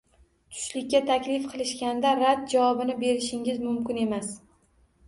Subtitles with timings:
[0.53, 4.35] Tushlikka taklif qilishganda rad javobini berishingiz mumkin emas.